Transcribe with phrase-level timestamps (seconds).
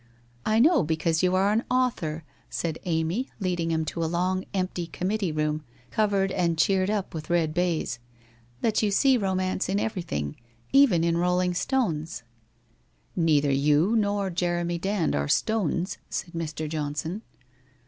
[0.53, 4.87] 'I know because you are an author,' said Amy, leading hini to a long empty
[4.87, 7.99] committee room covered and cheered up with red baize,'
[8.61, 10.37] that you see romance in everything,
[10.73, 12.23] even in rolling stones/'
[13.15, 16.67] Xeither you nor Jeremy Dand are stones,' said Mr.
[16.67, 17.21] Johnson.